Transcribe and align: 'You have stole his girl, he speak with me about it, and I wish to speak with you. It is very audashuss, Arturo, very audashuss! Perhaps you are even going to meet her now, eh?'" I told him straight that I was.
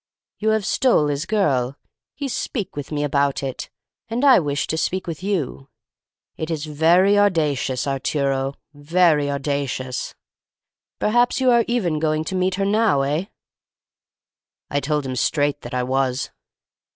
'You 0.39 0.49
have 0.49 0.65
stole 0.65 1.09
his 1.09 1.27
girl, 1.27 1.77
he 2.15 2.27
speak 2.27 2.75
with 2.75 2.91
me 2.91 3.03
about 3.03 3.43
it, 3.43 3.69
and 4.07 4.25
I 4.25 4.39
wish 4.39 4.65
to 4.65 4.75
speak 4.75 5.05
with 5.05 5.21
you. 5.21 5.69
It 6.37 6.49
is 6.49 6.65
very 6.65 7.13
audashuss, 7.19 7.85
Arturo, 7.85 8.55
very 8.73 9.27
audashuss! 9.27 10.15
Perhaps 10.97 11.39
you 11.39 11.51
are 11.51 11.63
even 11.67 11.99
going 11.99 12.23
to 12.23 12.35
meet 12.35 12.55
her 12.55 12.65
now, 12.65 13.03
eh?'" 13.03 13.25
I 14.71 14.79
told 14.79 15.05
him 15.05 15.15
straight 15.15 15.61
that 15.61 15.75
I 15.75 15.83
was. 15.83 16.31